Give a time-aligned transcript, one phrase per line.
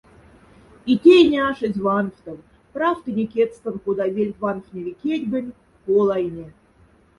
[0.91, 2.39] И тейне ашезь ванфтов—
[2.73, 6.47] прафтыне кядьстон кода вельф ванфневи кядьгонь, колайне.